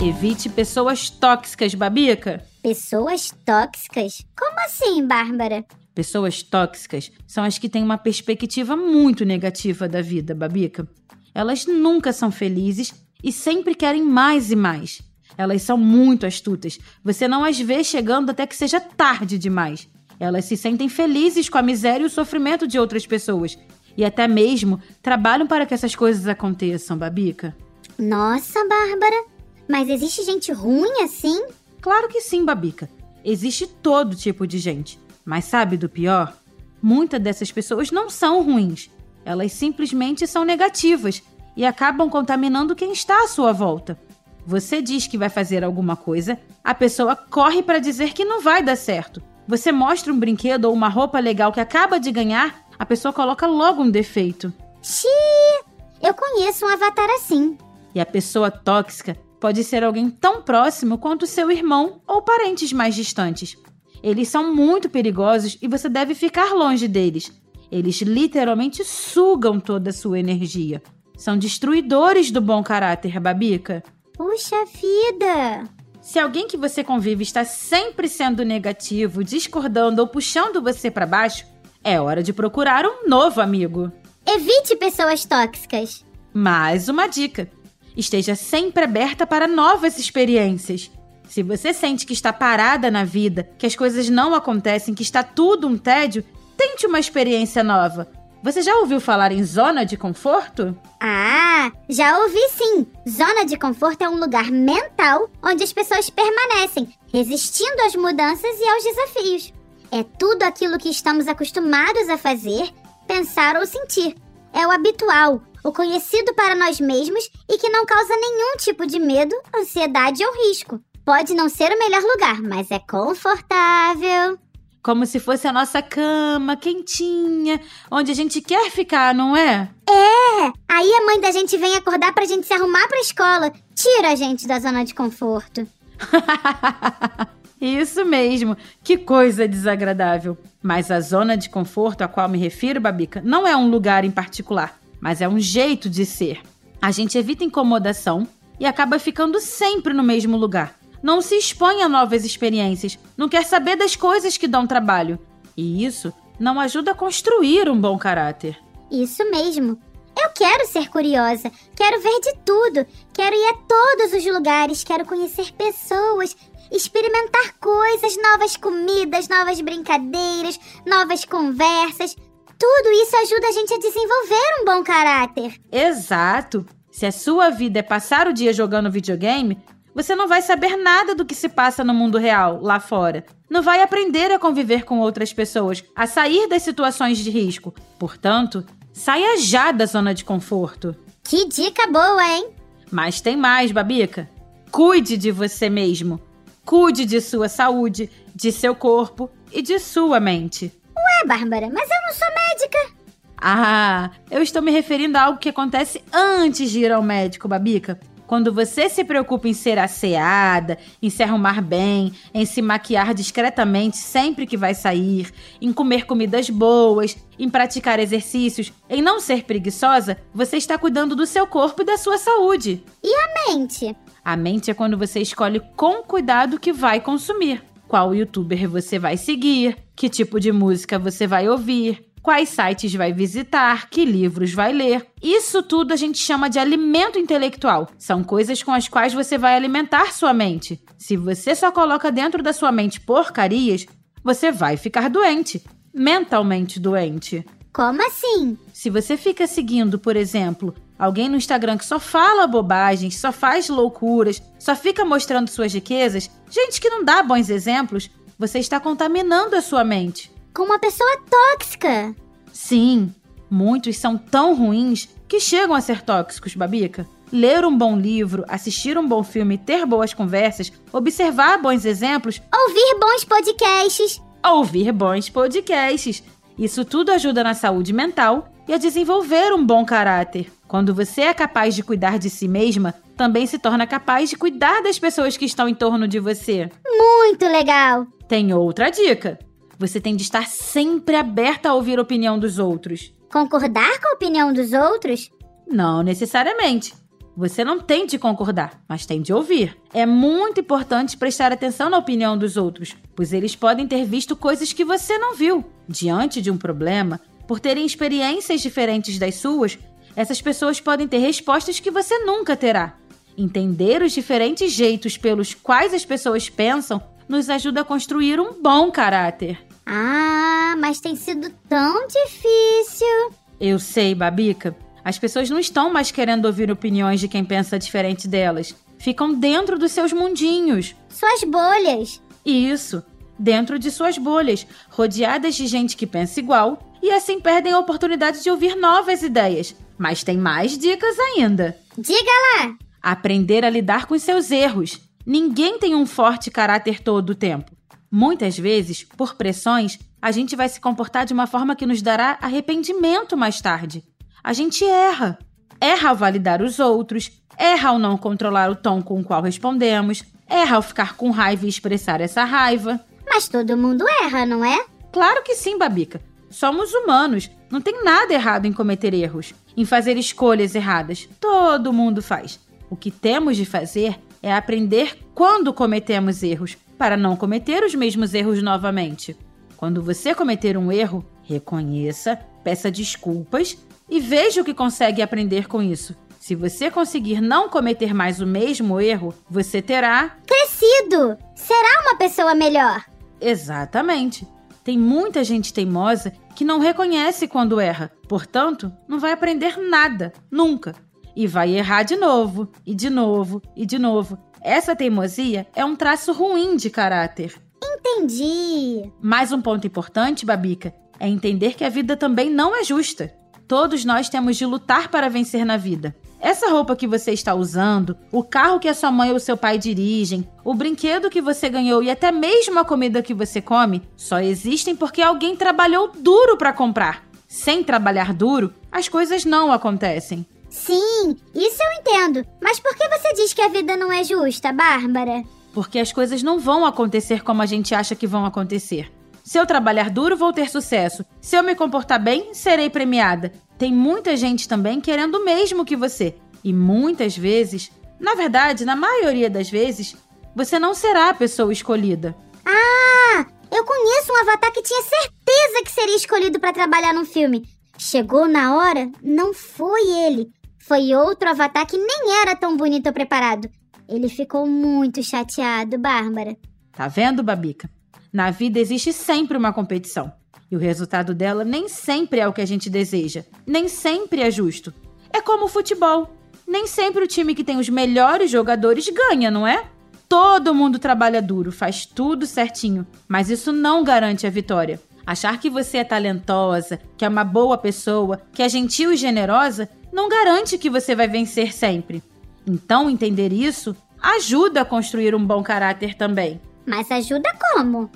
Evite 0.00 0.48
pessoas 0.48 1.10
tóxicas, 1.10 1.74
Babica. 1.74 2.42
Pessoas 2.62 3.34
tóxicas? 3.44 4.24
Como 4.38 4.58
assim, 4.60 5.06
Bárbara? 5.06 5.66
Pessoas 5.94 6.42
tóxicas 6.42 7.10
são 7.26 7.44
as 7.44 7.58
que 7.58 7.68
têm 7.68 7.82
uma 7.82 7.98
perspectiva 7.98 8.76
muito 8.76 9.24
negativa 9.24 9.88
da 9.88 10.00
vida, 10.00 10.34
Babica. 10.34 10.88
Elas 11.34 11.66
nunca 11.66 12.12
são 12.12 12.30
felizes 12.30 12.94
e 13.22 13.30
sempre 13.30 13.74
querem 13.74 14.02
mais 14.02 14.50
e 14.50 14.56
mais. 14.56 15.02
Elas 15.36 15.62
são 15.62 15.76
muito 15.76 16.26
astutas. 16.26 16.78
Você 17.04 17.26
não 17.26 17.44
as 17.44 17.58
vê 17.58 17.82
chegando 17.84 18.30
até 18.30 18.46
que 18.46 18.56
seja 18.56 18.80
tarde 18.80 19.38
demais. 19.38 19.88
Elas 20.18 20.44
se 20.44 20.56
sentem 20.56 20.88
felizes 20.88 21.48
com 21.48 21.58
a 21.58 21.62
miséria 21.62 22.04
e 22.04 22.06
o 22.06 22.10
sofrimento 22.10 22.66
de 22.66 22.78
outras 22.78 23.06
pessoas. 23.06 23.58
E 23.96 24.04
até 24.04 24.26
mesmo 24.28 24.80
trabalham 25.02 25.46
para 25.46 25.66
que 25.66 25.74
essas 25.74 25.94
coisas 25.94 26.26
aconteçam, 26.26 26.96
Babica. 26.96 27.56
Nossa, 27.98 28.60
Bárbara. 28.66 29.24
Mas 29.68 29.88
existe 29.88 30.24
gente 30.24 30.52
ruim 30.52 31.02
assim? 31.02 31.44
Claro 31.80 32.08
que 32.08 32.20
sim, 32.20 32.44
Babica. 32.44 32.88
Existe 33.24 33.66
todo 33.66 34.16
tipo 34.16 34.46
de 34.46 34.58
gente. 34.58 34.98
Mas 35.24 35.44
sabe 35.44 35.76
do 35.76 35.88
pior? 35.88 36.36
Muitas 36.82 37.20
dessas 37.20 37.52
pessoas 37.52 37.90
não 37.90 38.10
são 38.10 38.42
ruins. 38.42 38.90
Elas 39.24 39.52
simplesmente 39.52 40.26
são 40.26 40.44
negativas 40.44 41.22
e 41.56 41.64
acabam 41.64 42.08
contaminando 42.10 42.74
quem 42.74 42.92
está 42.92 43.22
à 43.22 43.28
sua 43.28 43.52
volta. 43.52 43.98
Você 44.44 44.82
diz 44.82 45.06
que 45.06 45.18
vai 45.18 45.28
fazer 45.28 45.62
alguma 45.62 45.94
coisa, 45.94 46.38
a 46.64 46.74
pessoa 46.74 47.14
corre 47.14 47.62
para 47.62 47.78
dizer 47.78 48.12
que 48.12 48.24
não 48.24 48.40
vai 48.40 48.62
dar 48.62 48.76
certo. 48.76 49.22
Você 49.46 49.70
mostra 49.70 50.12
um 50.12 50.18
brinquedo 50.18 50.64
ou 50.64 50.72
uma 50.72 50.88
roupa 50.88 51.20
legal 51.20 51.52
que 51.52 51.60
acaba 51.60 52.00
de 52.00 52.10
ganhar, 52.10 52.66
a 52.78 52.84
pessoa 52.84 53.12
coloca 53.12 53.46
logo 53.46 53.82
um 53.82 53.90
defeito. 53.90 54.52
Xiii! 54.82 55.72
Eu 56.02 56.14
conheço 56.14 56.66
um 56.66 56.68
avatar 56.68 57.08
assim. 57.10 57.56
E 57.94 58.00
a 58.00 58.06
pessoa 58.06 58.50
tóxica 58.50 59.16
pode 59.40 59.62
ser 59.62 59.84
alguém 59.84 60.10
tão 60.10 60.42
próximo 60.42 60.98
quanto 60.98 61.26
seu 61.26 61.50
irmão 61.50 62.00
ou 62.06 62.22
parentes 62.22 62.72
mais 62.72 62.94
distantes. 62.94 63.56
Eles 64.02 64.28
são 64.28 64.54
muito 64.54 64.90
perigosos 64.90 65.56
e 65.62 65.68
você 65.68 65.88
deve 65.88 66.14
ficar 66.14 66.52
longe 66.52 66.88
deles. 66.88 67.32
Eles 67.70 68.02
literalmente 68.02 68.84
sugam 68.84 69.60
toda 69.60 69.90
a 69.90 69.92
sua 69.92 70.18
energia. 70.18 70.82
São 71.16 71.38
destruidores 71.38 72.30
do 72.30 72.40
bom 72.40 72.62
caráter, 72.62 73.20
Babica. 73.20 73.82
Puxa 74.12 74.64
vida! 74.66 75.68
Se 76.00 76.18
alguém 76.18 76.48
que 76.48 76.56
você 76.56 76.82
convive 76.82 77.22
está 77.22 77.44
sempre 77.44 78.08
sendo 78.08 78.44
negativo, 78.44 79.22
discordando 79.22 80.02
ou 80.02 80.08
puxando 80.08 80.60
você 80.60 80.90
para 80.90 81.06
baixo, 81.06 81.46
é 81.84 82.00
hora 82.00 82.22
de 82.22 82.32
procurar 82.32 82.84
um 82.84 83.08
novo 83.08 83.40
amigo. 83.40 83.90
Evite 84.26 84.76
pessoas 84.76 85.24
tóxicas. 85.24 86.04
Mais 86.34 86.88
uma 86.88 87.06
dica: 87.06 87.48
esteja 87.96 88.34
sempre 88.34 88.84
aberta 88.84 89.26
para 89.26 89.46
novas 89.46 89.98
experiências. 89.98 90.90
Se 91.32 91.42
você 91.42 91.72
sente 91.72 92.04
que 92.04 92.12
está 92.12 92.30
parada 92.30 92.90
na 92.90 93.04
vida, 93.04 93.48
que 93.56 93.64
as 93.64 93.74
coisas 93.74 94.10
não 94.10 94.34
acontecem, 94.34 94.92
que 94.92 95.02
está 95.02 95.22
tudo 95.22 95.66
um 95.66 95.78
tédio, 95.78 96.22
tente 96.58 96.86
uma 96.86 97.00
experiência 97.00 97.64
nova. 97.64 98.06
Você 98.42 98.60
já 98.60 98.76
ouviu 98.76 99.00
falar 99.00 99.32
em 99.32 99.42
zona 99.42 99.86
de 99.86 99.96
conforto? 99.96 100.78
Ah, 101.00 101.72
já 101.88 102.18
ouvi 102.18 102.48
sim. 102.50 102.86
Zona 103.08 103.46
de 103.46 103.56
conforto 103.56 104.02
é 104.02 104.10
um 104.10 104.20
lugar 104.20 104.50
mental 104.50 105.30
onde 105.42 105.64
as 105.64 105.72
pessoas 105.72 106.10
permanecem, 106.10 106.86
resistindo 107.10 107.80
às 107.80 107.96
mudanças 107.96 108.60
e 108.60 108.68
aos 108.68 108.84
desafios. 108.84 109.54
É 109.90 110.02
tudo 110.02 110.42
aquilo 110.42 110.78
que 110.78 110.90
estamos 110.90 111.26
acostumados 111.26 112.10
a 112.10 112.18
fazer, 112.18 112.68
pensar 113.08 113.56
ou 113.56 113.64
sentir. 113.64 114.14
É 114.52 114.66
o 114.66 114.70
habitual, 114.70 115.40
o 115.64 115.72
conhecido 115.72 116.34
para 116.34 116.54
nós 116.54 116.78
mesmos 116.78 117.26
e 117.48 117.56
que 117.56 117.70
não 117.70 117.86
causa 117.86 118.14
nenhum 118.16 118.58
tipo 118.58 118.86
de 118.86 118.98
medo, 118.98 119.34
ansiedade 119.56 120.22
ou 120.22 120.46
risco. 120.46 120.78
Pode 121.04 121.34
não 121.34 121.48
ser 121.48 121.72
o 121.72 121.78
melhor 121.78 122.02
lugar, 122.02 122.40
mas 122.42 122.70
é 122.70 122.78
confortável 122.78 124.38
como 124.82 125.06
se 125.06 125.20
fosse 125.20 125.46
a 125.46 125.52
nossa 125.52 125.80
cama, 125.80 126.56
quentinha, 126.56 127.60
onde 127.90 128.10
a 128.10 128.14
gente 128.14 128.40
quer 128.40 128.68
ficar, 128.70 129.14
não 129.14 129.36
é? 129.36 129.70
É! 129.88 130.52
Aí 130.68 130.92
a 130.92 131.06
mãe 131.06 131.20
da 131.20 131.30
gente 131.30 131.56
vem 131.56 131.76
acordar 131.76 132.12
pra 132.12 132.24
gente 132.24 132.46
se 132.46 132.52
arrumar 132.52 132.88
pra 132.88 132.98
escola. 132.98 133.52
Tira 133.74 134.10
a 134.10 134.16
gente 134.16 134.46
da 134.46 134.58
zona 134.58 134.84
de 134.84 134.92
conforto. 134.92 135.66
Isso 137.60 138.04
mesmo, 138.04 138.56
que 138.82 138.98
coisa 138.98 139.46
desagradável. 139.46 140.36
Mas 140.60 140.90
a 140.90 140.98
zona 140.98 141.36
de 141.36 141.48
conforto 141.48 142.02
a 142.02 142.08
qual 142.08 142.28
me 142.28 142.38
refiro, 142.38 142.80
Babica, 142.80 143.22
não 143.24 143.46
é 143.46 143.56
um 143.56 143.70
lugar 143.70 144.04
em 144.04 144.10
particular, 144.10 144.76
mas 145.00 145.20
é 145.20 145.28
um 145.28 145.38
jeito 145.38 145.88
de 145.88 146.04
ser. 146.04 146.40
A 146.80 146.90
gente 146.90 147.16
evita 147.16 147.44
incomodação 147.44 148.26
e 148.58 148.66
acaba 148.66 148.98
ficando 148.98 149.38
sempre 149.38 149.94
no 149.94 150.02
mesmo 150.02 150.36
lugar 150.36 150.81
não 151.02 151.20
se 151.20 151.36
expõe 151.36 151.82
a 151.82 151.88
novas 151.88 152.24
experiências, 152.24 152.98
não 153.16 153.28
quer 153.28 153.44
saber 153.44 153.76
das 153.76 153.96
coisas 153.96 154.36
que 154.36 154.46
dão 154.46 154.66
trabalho. 154.66 155.18
E 155.56 155.84
isso 155.84 156.12
não 156.38 156.60
ajuda 156.60 156.92
a 156.92 156.94
construir 156.94 157.68
um 157.68 157.80
bom 157.80 157.98
caráter. 157.98 158.58
Isso 158.90 159.28
mesmo. 159.30 159.78
Eu 160.20 160.30
quero 160.30 160.66
ser 160.66 160.90
curiosa, 160.90 161.50
quero 161.74 162.00
ver 162.00 162.20
de 162.20 162.34
tudo, 162.44 162.86
quero 163.14 163.34
ir 163.34 163.48
a 163.48 163.54
todos 163.66 164.12
os 164.12 164.24
lugares, 164.26 164.84
quero 164.84 165.06
conhecer 165.06 165.52
pessoas, 165.52 166.36
experimentar 166.70 167.54
coisas, 167.58 168.16
novas 168.22 168.56
comidas, 168.56 169.28
novas 169.28 169.60
brincadeiras, 169.60 170.60
novas 170.86 171.24
conversas. 171.24 172.14
Tudo 172.58 172.90
isso 172.90 173.16
ajuda 173.16 173.48
a 173.48 173.52
gente 173.52 173.74
a 173.74 173.78
desenvolver 173.78 174.60
um 174.60 174.64
bom 174.64 174.84
caráter. 174.84 175.58
Exato. 175.70 176.64
Se 176.90 177.06
a 177.06 177.12
sua 177.12 177.48
vida 177.48 177.78
é 177.78 177.82
passar 177.82 178.28
o 178.28 178.34
dia 178.34 178.52
jogando 178.52 178.90
videogame, 178.90 179.58
você 179.94 180.14
não 180.14 180.26
vai 180.26 180.40
saber 180.40 180.76
nada 180.76 181.14
do 181.14 181.24
que 181.24 181.34
se 181.34 181.48
passa 181.48 181.84
no 181.84 181.92
mundo 181.92 182.16
real, 182.16 182.60
lá 182.62 182.80
fora. 182.80 183.24
Não 183.48 183.62
vai 183.62 183.82
aprender 183.82 184.30
a 184.32 184.38
conviver 184.38 184.84
com 184.84 185.00
outras 185.00 185.32
pessoas, 185.32 185.84
a 185.94 186.06
sair 186.06 186.48
das 186.48 186.62
situações 186.62 187.18
de 187.18 187.30
risco. 187.30 187.74
Portanto, 187.98 188.64
saia 188.92 189.38
já 189.38 189.70
da 189.70 189.84
zona 189.84 190.14
de 190.14 190.24
conforto. 190.24 190.96
Que 191.22 191.46
dica 191.46 191.86
boa, 191.88 192.26
hein? 192.26 192.48
Mas 192.90 193.20
tem 193.20 193.36
mais, 193.36 193.70
Babica. 193.70 194.28
Cuide 194.70 195.18
de 195.18 195.30
você 195.30 195.68
mesmo. 195.68 196.20
Cuide 196.64 197.04
de 197.04 197.20
sua 197.20 197.48
saúde, 197.48 198.10
de 198.34 198.50
seu 198.50 198.74
corpo 198.74 199.30
e 199.52 199.60
de 199.60 199.78
sua 199.78 200.18
mente. 200.18 200.72
Ué, 200.96 201.26
Bárbara, 201.26 201.68
mas 201.70 201.88
eu 201.90 202.02
não 202.06 202.14
sou 202.14 202.28
médica. 202.28 203.02
Ah, 203.36 204.10
eu 204.30 204.40
estou 204.40 204.62
me 204.62 204.70
referindo 204.70 205.18
a 205.18 205.22
algo 205.22 205.38
que 205.38 205.48
acontece 205.48 206.02
antes 206.12 206.70
de 206.70 206.80
ir 206.80 206.92
ao 206.92 207.02
médico, 207.02 207.48
Babica 207.48 207.98
Quando 208.32 208.50
você 208.50 208.88
se 208.88 209.04
preocupa 209.04 209.46
em 209.46 209.52
ser 209.52 209.78
asseada, 209.78 210.78
em 211.02 211.10
se 211.10 211.22
arrumar 211.22 211.60
bem, 211.60 212.14
em 212.32 212.46
se 212.46 212.62
maquiar 212.62 213.12
discretamente 213.12 213.98
sempre 213.98 214.46
que 214.46 214.56
vai 214.56 214.74
sair, 214.74 215.30
em 215.60 215.70
comer 215.70 216.06
comidas 216.06 216.48
boas, 216.48 217.14
em 217.38 217.50
praticar 217.50 218.00
exercícios, 218.00 218.72
em 218.88 219.02
não 219.02 219.20
ser 219.20 219.44
preguiçosa, 219.44 220.16
você 220.32 220.56
está 220.56 220.78
cuidando 220.78 221.14
do 221.14 221.26
seu 221.26 221.46
corpo 221.46 221.82
e 221.82 221.84
da 221.84 221.98
sua 221.98 222.16
saúde. 222.16 222.82
E 223.04 223.14
a 223.14 223.50
mente? 223.50 223.94
A 224.24 224.34
mente 224.34 224.70
é 224.70 224.74
quando 224.74 224.96
você 224.96 225.20
escolhe 225.20 225.60
com 225.76 226.02
cuidado 226.02 226.56
o 226.56 226.58
que 226.58 226.72
vai 226.72 227.02
consumir. 227.02 227.62
Qual 227.86 228.14
youtuber 228.14 228.66
você 228.66 228.98
vai 228.98 229.18
seguir, 229.18 229.76
que 229.94 230.08
tipo 230.08 230.40
de 230.40 230.50
música 230.50 230.98
você 230.98 231.26
vai 231.26 231.50
ouvir, 231.50 232.11
quais 232.22 232.48
sites 232.50 232.94
vai 232.94 233.12
visitar, 233.12 233.90
que 233.90 234.04
livros 234.04 234.52
vai 234.52 234.72
ler. 234.72 235.06
Isso 235.20 235.62
tudo 235.62 235.92
a 235.92 235.96
gente 235.96 236.18
chama 236.18 236.48
de 236.48 236.58
alimento 236.58 237.18
intelectual. 237.18 237.90
São 237.98 238.22
coisas 238.22 238.62
com 238.62 238.70
as 238.70 238.88
quais 238.88 239.12
você 239.12 239.36
vai 239.36 239.56
alimentar 239.56 240.12
sua 240.12 240.32
mente. 240.32 240.80
Se 240.96 241.16
você 241.16 241.54
só 241.54 241.72
coloca 241.72 242.12
dentro 242.12 242.42
da 242.42 242.52
sua 242.52 242.70
mente 242.70 243.00
porcarias, 243.00 243.86
você 244.22 244.52
vai 244.52 244.76
ficar 244.76 245.10
doente, 245.10 245.62
mentalmente 245.92 246.78
doente. 246.78 247.44
Como 247.72 248.06
assim? 248.06 248.56
Se 248.72 248.88
você 248.88 249.16
fica 249.16 249.46
seguindo, 249.46 249.98
por 249.98 250.14
exemplo, 250.14 250.74
alguém 250.98 251.28
no 251.28 251.36
Instagram 251.36 251.78
que 251.78 251.86
só 251.86 251.98
fala 251.98 252.46
bobagens, 252.46 253.18
só 253.18 253.32
faz 253.32 253.68
loucuras, 253.68 254.42
só 254.58 254.76
fica 254.76 255.04
mostrando 255.04 255.48
suas 255.48 255.72
riquezas, 255.72 256.30
gente 256.50 256.80
que 256.80 256.90
não 256.90 257.02
dá 257.02 257.22
bons 257.22 257.48
exemplos, 257.48 258.10
você 258.38 258.58
está 258.58 258.78
contaminando 258.78 259.56
a 259.56 259.62
sua 259.62 259.82
mente 259.84 260.31
com 260.54 260.62
uma 260.62 260.78
pessoa 260.78 261.18
tóxica. 261.28 262.14
Sim, 262.52 263.14
muitos 263.50 263.96
são 263.96 264.16
tão 264.16 264.54
ruins 264.54 265.08
que 265.26 265.40
chegam 265.40 265.74
a 265.74 265.80
ser 265.80 266.02
tóxicos, 266.02 266.54
Babica. 266.54 267.06
Ler 267.32 267.64
um 267.64 267.76
bom 267.76 267.96
livro, 267.96 268.44
assistir 268.46 268.98
um 268.98 269.08
bom 269.08 269.22
filme, 269.24 269.56
ter 269.56 269.86
boas 269.86 270.12
conversas, 270.12 270.70
observar 270.92 271.58
bons 271.58 271.86
exemplos, 271.86 272.42
ouvir 272.54 272.98
bons 273.00 273.24
podcasts. 273.24 274.20
Ouvir 274.44 274.92
bons 274.92 275.30
podcasts. 275.30 276.22
Isso 276.58 276.84
tudo 276.84 277.10
ajuda 277.10 277.42
na 277.42 277.54
saúde 277.54 277.92
mental 277.92 278.52
e 278.68 278.74
a 278.74 278.78
desenvolver 278.78 279.52
um 279.54 279.64
bom 279.64 279.84
caráter. 279.84 280.52
Quando 280.68 280.94
você 280.94 281.22
é 281.22 281.34
capaz 281.34 281.74
de 281.74 281.82
cuidar 281.82 282.18
de 282.18 282.28
si 282.28 282.46
mesma, 282.46 282.94
também 283.16 283.46
se 283.46 283.58
torna 283.58 283.86
capaz 283.86 284.28
de 284.28 284.36
cuidar 284.36 284.82
das 284.82 284.98
pessoas 284.98 285.36
que 285.36 285.44
estão 285.44 285.68
em 285.68 285.74
torno 285.74 286.06
de 286.06 286.18
você. 286.18 286.70
Muito 286.84 287.46
legal! 287.46 288.06
Tem 288.28 288.52
outra 288.52 288.90
dica. 288.90 289.38
Você 289.82 290.00
tem 290.00 290.14
de 290.14 290.22
estar 290.22 290.46
sempre 290.46 291.16
aberta 291.16 291.68
a 291.68 291.74
ouvir 291.74 291.98
a 291.98 292.02
opinião 292.02 292.38
dos 292.38 292.60
outros. 292.60 293.12
Concordar 293.28 294.00
com 294.00 294.10
a 294.10 294.14
opinião 294.14 294.52
dos 294.52 294.72
outros? 294.72 295.28
Não 295.68 296.04
necessariamente. 296.04 296.94
Você 297.36 297.64
não 297.64 297.80
tem 297.80 298.06
de 298.06 298.16
concordar, 298.16 298.80
mas 298.88 299.04
tem 299.04 299.20
de 299.20 299.32
ouvir. 299.32 299.76
É 299.92 300.06
muito 300.06 300.60
importante 300.60 301.16
prestar 301.16 301.50
atenção 301.50 301.90
na 301.90 301.98
opinião 301.98 302.38
dos 302.38 302.56
outros, 302.56 302.96
pois 303.16 303.32
eles 303.32 303.56
podem 303.56 303.88
ter 303.88 304.04
visto 304.04 304.36
coisas 304.36 304.72
que 304.72 304.84
você 304.84 305.18
não 305.18 305.34
viu. 305.34 305.64
Diante 305.88 306.40
de 306.40 306.48
um 306.48 306.56
problema, 306.56 307.20
por 307.48 307.58
terem 307.58 307.84
experiências 307.84 308.60
diferentes 308.60 309.18
das 309.18 309.34
suas, 309.34 309.76
essas 310.14 310.40
pessoas 310.40 310.80
podem 310.80 311.08
ter 311.08 311.18
respostas 311.18 311.80
que 311.80 311.90
você 311.90 312.20
nunca 312.20 312.54
terá. 312.54 312.96
Entender 313.36 314.00
os 314.00 314.12
diferentes 314.12 314.70
jeitos 314.70 315.16
pelos 315.16 315.54
quais 315.54 315.92
as 315.92 316.04
pessoas 316.04 316.48
pensam 316.48 317.02
nos 317.28 317.50
ajuda 317.50 317.80
a 317.80 317.84
construir 317.84 318.38
um 318.38 318.62
bom 318.62 318.88
caráter. 318.92 319.71
Ah, 319.84 320.74
mas 320.78 321.00
tem 321.00 321.16
sido 321.16 321.50
tão 321.68 322.06
difícil. 322.06 323.32
Eu 323.60 323.78
sei, 323.78 324.14
Babica. 324.14 324.76
As 325.04 325.18
pessoas 325.18 325.50
não 325.50 325.58
estão 325.58 325.92
mais 325.92 326.10
querendo 326.10 326.44
ouvir 326.44 326.70
opiniões 326.70 327.20
de 327.20 327.28
quem 327.28 327.44
pensa 327.44 327.78
diferente 327.78 328.28
delas. 328.28 328.74
Ficam 328.98 329.34
dentro 329.34 329.78
dos 329.78 329.90
seus 329.90 330.12
mundinhos. 330.12 330.94
Suas 331.08 331.42
bolhas. 331.42 332.20
Isso, 332.44 333.02
dentro 333.38 333.78
de 333.78 333.90
suas 333.90 334.16
bolhas, 334.16 334.66
rodeadas 334.90 335.56
de 335.56 335.66
gente 335.66 335.96
que 335.96 336.06
pensa 336.06 336.38
igual 336.38 336.92
e 337.02 337.10
assim 337.10 337.40
perdem 337.40 337.72
a 337.72 337.78
oportunidade 337.78 338.42
de 338.42 338.50
ouvir 338.50 338.76
novas 338.76 339.22
ideias. 339.22 339.74
Mas 339.98 340.22
tem 340.22 340.38
mais 340.38 340.78
dicas 340.78 341.18
ainda. 341.18 341.76
Diga 341.98 342.30
lá! 342.56 342.76
Aprender 343.02 343.64
a 343.64 343.70
lidar 343.70 344.06
com 344.06 344.16
seus 344.18 344.50
erros. 344.52 345.00
Ninguém 345.26 345.78
tem 345.78 345.94
um 345.94 346.06
forte 346.06 346.50
caráter 346.50 347.00
todo 347.00 347.30
o 347.30 347.34
tempo. 347.34 347.72
Muitas 348.14 348.58
vezes, 348.58 349.04
por 349.04 349.36
pressões, 349.36 349.98
a 350.20 350.30
gente 350.30 350.54
vai 350.54 350.68
se 350.68 350.78
comportar 350.78 351.24
de 351.24 351.32
uma 351.32 351.46
forma 351.46 351.74
que 351.74 351.86
nos 351.86 352.02
dará 352.02 352.36
arrependimento 352.42 353.38
mais 353.38 353.58
tarde. 353.58 354.04
A 354.44 354.52
gente 354.52 354.84
erra. 354.84 355.38
Erra 355.80 356.10
ao 356.10 356.14
validar 356.14 356.60
os 356.60 356.78
outros, 356.78 357.32
erra 357.56 357.88
ao 357.88 357.98
não 357.98 358.18
controlar 358.18 358.70
o 358.70 358.76
tom 358.76 359.00
com 359.00 359.18
o 359.18 359.24
qual 359.24 359.40
respondemos, 359.40 360.22
erra 360.46 360.76
ao 360.76 360.82
ficar 360.82 361.16
com 361.16 361.30
raiva 361.30 361.64
e 361.64 361.70
expressar 361.70 362.20
essa 362.20 362.44
raiva. 362.44 363.00
Mas 363.26 363.48
todo 363.48 363.78
mundo 363.78 364.04
erra, 364.22 364.44
não 364.44 364.62
é? 364.62 364.84
Claro 365.10 365.42
que 365.42 365.54
sim, 365.54 365.78
Babica. 365.78 366.20
Somos 366.50 366.92
humanos. 366.92 367.50
Não 367.70 367.80
tem 367.80 368.04
nada 368.04 368.34
errado 368.34 368.66
em 368.66 368.74
cometer 368.74 369.14
erros, 369.14 369.54
em 369.74 369.86
fazer 369.86 370.18
escolhas 370.18 370.74
erradas. 370.74 371.26
Todo 371.40 371.94
mundo 371.94 372.20
faz. 372.20 372.60
O 372.90 372.94
que 372.94 373.10
temos 373.10 373.56
de 373.56 373.64
fazer 373.64 374.20
é 374.42 374.54
aprender 374.54 375.18
quando 375.34 375.72
cometemos 375.72 376.42
erros, 376.42 376.76
para 377.02 377.16
não 377.16 377.34
cometer 377.34 377.82
os 377.82 377.96
mesmos 377.96 378.32
erros 378.32 378.62
novamente. 378.62 379.36
Quando 379.76 380.00
você 380.00 380.36
cometer 380.36 380.76
um 380.78 380.92
erro, 380.92 381.28
reconheça, 381.42 382.38
peça 382.62 382.92
desculpas 382.92 383.76
e 384.08 384.20
veja 384.20 384.60
o 384.60 384.64
que 384.64 384.72
consegue 384.72 385.20
aprender 385.20 385.66
com 385.66 385.82
isso. 385.82 386.14
Se 386.38 386.54
você 386.54 386.92
conseguir 386.92 387.40
não 387.40 387.68
cometer 387.68 388.14
mais 388.14 388.40
o 388.40 388.46
mesmo 388.46 389.00
erro, 389.00 389.34
você 389.50 389.82
terá 389.82 390.36
crescido. 390.46 391.36
Será 391.56 392.02
uma 392.02 392.16
pessoa 392.16 392.54
melhor. 392.54 393.04
Exatamente. 393.40 394.46
Tem 394.84 394.96
muita 394.96 395.42
gente 395.42 395.74
teimosa 395.74 396.32
que 396.54 396.64
não 396.64 396.78
reconhece 396.78 397.48
quando 397.48 397.80
erra, 397.80 398.12
portanto, 398.28 398.92
não 399.08 399.18
vai 399.18 399.32
aprender 399.32 399.76
nada, 399.76 400.32
nunca. 400.48 400.94
E 401.34 401.48
vai 401.48 401.74
errar 401.74 402.04
de 402.04 402.14
novo, 402.14 402.68
e 402.86 402.94
de 402.94 403.10
novo, 403.10 403.60
e 403.74 403.84
de 403.84 403.98
novo, 403.98 404.38
essa 404.62 404.94
teimosia 404.94 405.66
é 405.74 405.84
um 405.84 405.96
traço 405.96 406.32
ruim 406.32 406.76
de 406.76 406.88
caráter. 406.88 407.54
Entendi. 407.82 409.10
Mais 409.20 409.52
um 409.52 409.60
ponto 409.60 409.86
importante, 409.86 410.46
Babica, 410.46 410.94
é 411.18 411.28
entender 411.28 411.74
que 411.74 411.84
a 411.84 411.88
vida 411.88 412.16
também 412.16 412.50
não 412.50 412.74
é 412.74 412.84
justa. 412.84 413.32
Todos 413.66 414.04
nós 414.04 414.28
temos 414.28 414.56
de 414.56 414.66
lutar 414.66 415.08
para 415.08 415.28
vencer 415.28 415.64
na 415.64 415.76
vida. 415.76 416.14
Essa 416.40 416.68
roupa 416.70 416.96
que 416.96 417.06
você 417.06 417.30
está 417.30 417.54
usando, 417.54 418.16
o 418.30 418.42
carro 418.42 418.80
que 418.80 418.88
a 418.88 418.94
sua 418.94 419.12
mãe 419.12 419.32
ou 419.32 419.38
seu 419.38 419.56
pai 419.56 419.78
dirigem, 419.78 420.46
o 420.64 420.74
brinquedo 420.74 421.30
que 421.30 421.40
você 421.40 421.68
ganhou 421.68 422.02
e 422.02 422.10
até 422.10 422.32
mesmo 422.32 422.78
a 422.78 422.84
comida 422.84 423.22
que 423.22 423.32
você 423.32 423.60
come, 423.60 424.02
só 424.16 424.40
existem 424.40 424.94
porque 424.94 425.22
alguém 425.22 425.56
trabalhou 425.56 426.10
duro 426.12 426.56
para 426.56 426.72
comprar. 426.72 427.24
Sem 427.46 427.84
trabalhar 427.84 428.32
duro, 428.34 428.74
as 428.90 429.08
coisas 429.08 429.44
não 429.44 429.70
acontecem. 429.70 430.44
Sim, 430.72 431.36
isso 431.54 431.82
eu 431.82 431.92
entendo. 432.00 432.46
Mas 432.60 432.80
por 432.80 432.96
que 432.96 433.06
você 433.06 433.34
diz 433.34 433.52
que 433.52 433.60
a 433.60 433.68
vida 433.68 433.94
não 433.94 434.10
é 434.10 434.24
justa, 434.24 434.72
Bárbara? 434.72 435.44
Porque 435.74 435.98
as 435.98 436.12
coisas 436.12 436.42
não 436.42 436.58
vão 436.58 436.86
acontecer 436.86 437.44
como 437.44 437.60
a 437.60 437.66
gente 437.66 437.94
acha 437.94 438.16
que 438.16 438.26
vão 438.26 438.46
acontecer. 438.46 439.12
Se 439.44 439.58
eu 439.58 439.66
trabalhar 439.66 440.08
duro, 440.08 440.34
vou 440.34 440.50
ter 440.50 440.70
sucesso. 440.70 441.26
Se 441.42 441.56
eu 441.56 441.62
me 441.62 441.74
comportar 441.74 442.18
bem, 442.18 442.54
serei 442.54 442.88
premiada. 442.88 443.52
Tem 443.76 443.92
muita 443.92 444.34
gente 444.34 444.66
também 444.66 444.98
querendo 444.98 445.34
o 445.34 445.44
mesmo 445.44 445.84
que 445.84 445.94
você. 445.94 446.34
E 446.64 446.72
muitas 446.72 447.36
vezes, 447.36 447.92
na 448.18 448.34
verdade, 448.34 448.86
na 448.86 448.96
maioria 448.96 449.50
das 449.50 449.68
vezes, 449.68 450.16
você 450.56 450.78
não 450.78 450.94
será 450.94 451.28
a 451.28 451.34
pessoa 451.34 451.70
escolhida. 451.70 452.34
Ah, 452.64 453.44
eu 453.70 453.84
conheço 453.84 454.32
um 454.32 454.40
avatar 454.40 454.72
que 454.72 454.82
tinha 454.82 455.02
certeza 455.02 455.84
que 455.84 455.92
seria 455.92 456.16
escolhido 456.16 456.58
para 456.58 456.72
trabalhar 456.72 457.12
no 457.12 457.26
filme. 457.26 457.68
Chegou 457.98 458.48
na 458.48 458.74
hora, 458.74 459.10
não 459.22 459.52
foi 459.52 460.00
ele. 460.24 460.50
Foi 460.82 461.14
outro 461.14 461.48
avatar 461.48 461.86
que 461.86 461.96
nem 461.96 462.40
era 462.42 462.56
tão 462.56 462.76
bonito 462.76 463.06
ou 463.06 463.12
preparado. 463.12 463.70
Ele 464.08 464.28
ficou 464.28 464.66
muito 464.66 465.22
chateado, 465.22 465.96
Bárbara. 465.96 466.56
Tá 466.90 467.06
vendo, 467.06 467.40
Babica? 467.40 467.88
Na 468.32 468.50
vida 468.50 468.80
existe 468.80 469.12
sempre 469.12 469.56
uma 469.56 469.72
competição. 469.72 470.32
E 470.68 470.74
o 470.74 470.80
resultado 470.80 471.34
dela 471.34 471.64
nem 471.64 471.88
sempre 471.88 472.40
é 472.40 472.48
o 472.48 472.52
que 472.52 472.60
a 472.60 472.66
gente 472.66 472.90
deseja. 472.90 473.44
Nem 473.64 473.86
sempre 473.86 474.42
é 474.42 474.50
justo. 474.50 474.92
É 475.32 475.40
como 475.40 475.66
o 475.66 475.68
futebol. 475.68 476.34
Nem 476.66 476.88
sempre 476.88 477.22
o 477.22 477.28
time 477.28 477.54
que 477.54 477.62
tem 477.62 477.78
os 477.78 477.88
melhores 477.88 478.50
jogadores 478.50 479.08
ganha, 479.08 479.52
não 479.52 479.64
é? 479.64 479.84
Todo 480.28 480.74
mundo 480.74 480.98
trabalha 480.98 481.40
duro, 481.40 481.70
faz 481.70 482.04
tudo 482.04 482.44
certinho, 482.44 483.06
mas 483.28 483.50
isso 483.50 483.72
não 483.72 484.02
garante 484.02 484.48
a 484.48 484.50
vitória. 484.50 485.00
Achar 485.24 485.60
que 485.60 485.70
você 485.70 485.98
é 485.98 486.04
talentosa, 486.04 486.98
que 487.16 487.24
é 487.24 487.28
uma 487.28 487.44
boa 487.44 487.78
pessoa, 487.78 488.42
que 488.52 488.62
é 488.62 488.68
gentil 488.68 489.12
e 489.12 489.16
generosa 489.16 489.88
não 490.12 490.28
garante 490.28 490.78
que 490.78 490.90
você 490.90 491.14
vai 491.14 491.26
vencer 491.26 491.72
sempre. 491.72 492.22
Então, 492.66 493.10
entender 493.10 493.52
isso 493.52 493.96
ajuda 494.22 494.82
a 494.82 494.84
construir 494.84 495.34
um 495.34 495.44
bom 495.44 495.62
caráter 495.62 496.14
também. 496.14 496.60
Mas 496.86 497.10
ajuda 497.10 497.50
como? 497.72 498.08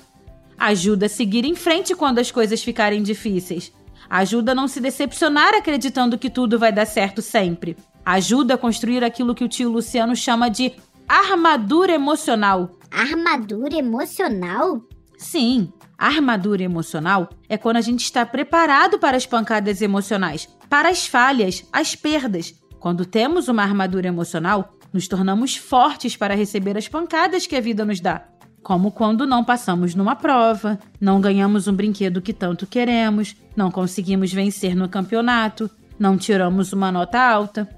Ajuda 0.56 1.06
a 1.06 1.08
seguir 1.08 1.44
em 1.44 1.54
frente 1.54 1.94
quando 1.94 2.18
as 2.18 2.30
coisas 2.30 2.62
ficarem 2.62 3.02
difíceis. 3.02 3.72
Ajuda 4.08 4.52
a 4.52 4.54
não 4.54 4.68
se 4.68 4.80
decepcionar 4.80 5.54
acreditando 5.54 6.16
que 6.16 6.30
tudo 6.30 6.58
vai 6.58 6.72
dar 6.72 6.86
certo 6.86 7.20
sempre. 7.20 7.76
Ajuda 8.04 8.54
a 8.54 8.58
construir 8.58 9.02
aquilo 9.02 9.34
que 9.34 9.42
o 9.42 9.48
tio 9.48 9.68
Luciano 9.68 10.14
chama 10.14 10.48
de 10.48 10.72
armadura 11.08 11.92
emocional. 11.92 12.70
Armadura 12.90 13.76
emocional? 13.76 14.80
Sim, 15.18 15.72
armadura 15.98 16.62
emocional 16.62 17.28
é 17.48 17.56
quando 17.56 17.78
a 17.78 17.80
gente 17.80 18.04
está 18.04 18.24
preparado 18.24 18.98
para 18.98 19.16
as 19.16 19.26
pancadas 19.26 19.82
emocionais, 19.82 20.48
para 20.68 20.88
as 20.88 21.06
falhas, 21.06 21.64
as 21.72 21.94
perdas. 21.94 22.54
Quando 22.78 23.04
temos 23.04 23.48
uma 23.48 23.62
armadura 23.62 24.08
emocional, 24.08 24.74
nos 24.92 25.08
tornamos 25.08 25.56
fortes 25.56 26.16
para 26.16 26.34
receber 26.34 26.76
as 26.76 26.88
pancadas 26.88 27.46
que 27.46 27.56
a 27.56 27.60
vida 27.60 27.84
nos 27.84 28.00
dá. 28.00 28.26
Como 28.62 28.90
quando 28.90 29.26
não 29.26 29.44
passamos 29.44 29.94
numa 29.94 30.16
prova, 30.16 30.78
não 31.00 31.20
ganhamos 31.20 31.68
um 31.68 31.72
brinquedo 31.72 32.20
que 32.20 32.32
tanto 32.32 32.66
queremos, 32.66 33.36
não 33.54 33.70
conseguimos 33.70 34.32
vencer 34.32 34.74
no 34.74 34.88
campeonato, 34.88 35.70
não 35.98 36.18
tiramos 36.18 36.72
uma 36.72 36.90
nota 36.90 37.20
alta. 37.20 37.68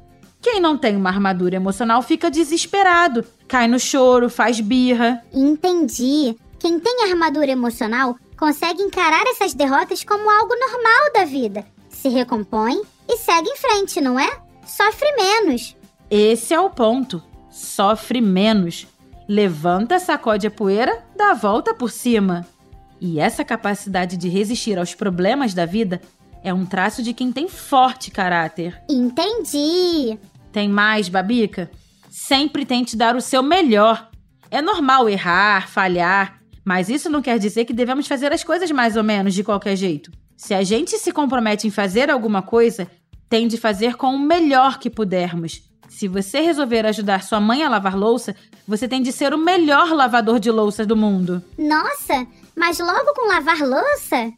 Quem 0.40 0.60
não 0.60 0.78
tem 0.78 0.96
uma 0.96 1.10
armadura 1.10 1.56
emocional 1.56 2.00
fica 2.00 2.30
desesperado, 2.30 3.24
cai 3.46 3.68
no 3.68 3.78
choro, 3.78 4.30
faz 4.30 4.60
birra. 4.60 5.22
Entendi. 5.32 6.36
Quem 6.58 6.80
tem 6.80 7.10
armadura 7.10 7.50
emocional 7.50 8.16
consegue 8.38 8.82
encarar 8.82 9.24
essas 9.26 9.52
derrotas 9.52 10.04
como 10.04 10.30
algo 10.30 10.54
normal 10.54 11.12
da 11.12 11.24
vida, 11.24 11.66
se 12.08 12.14
recompõe 12.14 12.80
e 13.06 13.18
segue 13.18 13.50
em 13.50 13.56
frente, 13.56 14.00
não 14.00 14.18
é? 14.18 14.40
Sofre 14.64 15.14
menos. 15.16 15.76
Esse 16.10 16.54
é 16.54 16.60
o 16.60 16.70
ponto. 16.70 17.22
Sofre 17.50 18.20
menos. 18.20 18.86
Levanta, 19.28 19.98
sacode 19.98 20.46
a 20.46 20.50
poeira, 20.50 21.04
dá 21.14 21.32
a 21.32 21.34
volta 21.34 21.74
por 21.74 21.90
cima. 21.90 22.46
E 23.00 23.20
essa 23.20 23.44
capacidade 23.44 24.16
de 24.16 24.28
resistir 24.28 24.78
aos 24.78 24.94
problemas 24.94 25.52
da 25.52 25.66
vida 25.66 26.00
é 26.42 26.52
um 26.52 26.64
traço 26.64 27.02
de 27.02 27.12
quem 27.12 27.30
tem 27.30 27.46
forte 27.46 28.10
caráter. 28.10 28.80
Entendi. 28.88 30.18
Tem 30.50 30.68
mais, 30.68 31.08
Babica? 31.08 31.70
Sempre 32.08 32.64
tente 32.64 32.96
dar 32.96 33.16
o 33.16 33.20
seu 33.20 33.42
melhor. 33.42 34.08
É 34.50 34.62
normal 34.62 35.10
errar, 35.10 35.68
falhar, 35.68 36.40
mas 36.64 36.88
isso 36.88 37.10
não 37.10 37.20
quer 37.20 37.38
dizer 37.38 37.66
que 37.66 37.74
devemos 37.74 38.06
fazer 38.06 38.32
as 38.32 38.42
coisas 38.42 38.70
mais 38.70 38.96
ou 38.96 39.04
menos 39.04 39.34
de 39.34 39.44
qualquer 39.44 39.76
jeito. 39.76 40.10
Se 40.38 40.54
a 40.54 40.62
gente 40.62 40.96
se 40.98 41.10
compromete 41.10 41.66
em 41.66 41.70
fazer 41.70 42.08
alguma 42.12 42.40
coisa, 42.40 42.88
tem 43.28 43.48
de 43.48 43.58
fazer 43.58 43.96
com 43.96 44.14
o 44.14 44.18
melhor 44.20 44.78
que 44.78 44.88
pudermos. 44.88 45.68
Se 45.88 46.06
você 46.06 46.40
resolver 46.40 46.86
ajudar 46.86 47.24
sua 47.24 47.40
mãe 47.40 47.64
a 47.64 47.68
lavar 47.68 47.98
louça, 47.98 48.36
você 48.66 48.86
tem 48.86 49.02
de 49.02 49.10
ser 49.10 49.34
o 49.34 49.38
melhor 49.38 49.90
lavador 49.90 50.38
de 50.38 50.48
louças 50.48 50.86
do 50.86 50.96
mundo. 50.96 51.42
Nossa, 51.58 52.24
mas 52.54 52.78
logo 52.78 53.14
com 53.14 53.26
lavar 53.26 53.58
louça? 53.58 54.32